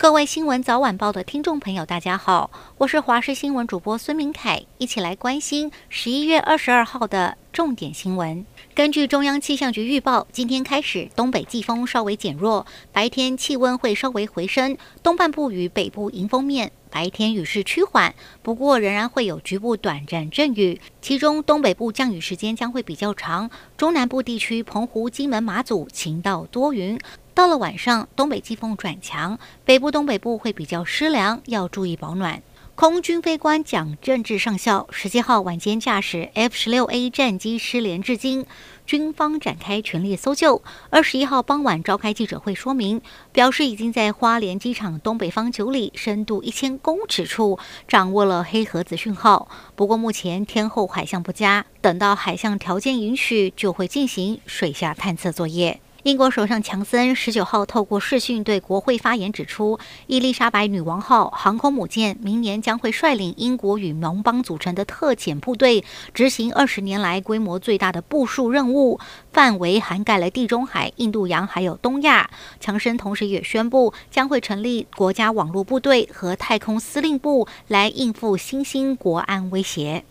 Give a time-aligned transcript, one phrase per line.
[0.00, 8.46] 各位新闻早晚报的听众朋友，大家好，我是华视新闻主播孙明凯，一起来关心十一月二十二号的重点新闻。
[8.76, 26.96] 根据中央气象局预报，今天开始东北季风稍微减弱，白天气温会稍微回升，东半部与北部迎风面白天雨势趋缓，不过仍然会有局部短暂阵雨，其中东北部降雨时间将会比较长，中南部地区澎湖、金门、马祖晴到多云。
[27.38, 32.42] 到了晚上，东北季风转强，北部东北部会比较湿凉，要注意保暖。
[32.74, 38.44] 空军飞官蒋正志上校十七号晚间驾驶 F 十六 A 战机失联至今，
[38.84, 40.60] 军方展开全力搜救。
[40.90, 55.78] 二十一号傍晚召开记者会说明，表示已经在花莲机场东北方九里深度一千公尺处掌握了黑盒子讯号，不过目前天候海象不佳，等到海象条件允许，就会进行水下探测作业。
[56.04, 65.82] 英国首相强森十九号透过视讯对国会发言，指出伊丽莎白女王号航空母舰明年将会率领英国与盟邦组成的特遣部队，
[66.14, 69.00] 执行二十年来规模最大的部署任务，
[69.32, 72.30] 范围涵盖了地中海、印度洋还有东亚。
[72.60, 80.04] 强森同时也宣布，将会成立国家网络部队和太空司令部，来应付新兴国安威胁。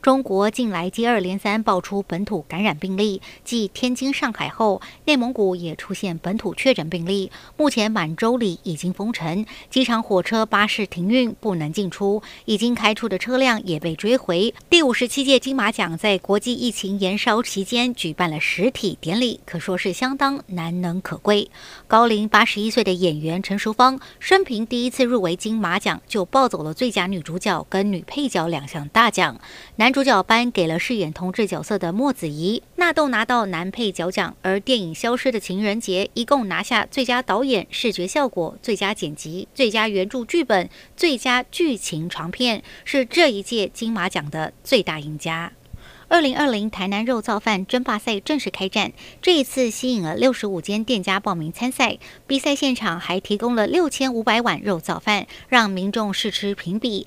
[0.00, 7.32] 中国近来接二连三爆出本土感染病例，继天津、上海后，内蒙古也出现本土确诊病例。
[7.56, 12.22] 目前满洲里已经封城，机场、火车、巴士停运，不能进出。
[12.44, 14.54] 已经开出的车辆也被追回。
[14.70, 21.50] 第五十七届金马奖在国际疫情延烧期间举办了实体典礼，可说是相当难能可贵。
[21.88, 29.36] 高龄八十一岁的演员陈淑芳，生平第一次入围金马奖，就抱走了最佳女主角跟女配角两项大奖。
[29.76, 45.54] 男男主角颁给了饰演同志角色的莫子仪，纳豆拿到男配角奖，而电影《消失的情人节》一共拿下最佳导演、视觉效果、最佳剪辑、最佳原著剧本、最佳剧情长片，是这一届金马奖的最大赢家。
[46.08, 48.92] 二零二零台南肉燥饭争霸赛正式开战，
[49.22, 51.96] 这一次吸引了六十五间店家报名参赛，
[52.26, 57.06] 比赛现场还提供了六千五百碗肉燥饭，让民众试吃评比。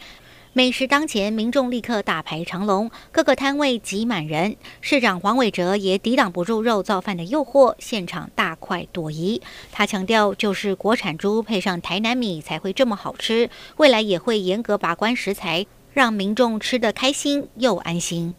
[0.53, 4.57] 美食当前，民众立刻大排长龙，各个摊位挤满人。
[4.81, 9.41] 市长黄伟哲也抵挡不住肉燥饭的诱惑，现场大快朵颐。
[9.72, 18.35] 他强调，就是国产猪配上台南米才会这么好吃，未来也会严格把关食材，让民众吃得开心又安心。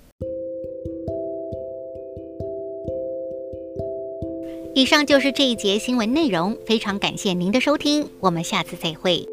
[4.75, 9.31] 以上就是这一节新闻内容，非常感谢您的收听，我们下次再会。